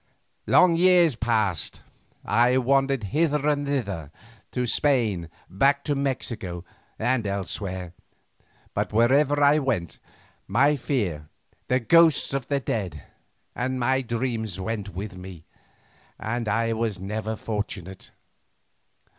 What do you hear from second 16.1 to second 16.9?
and I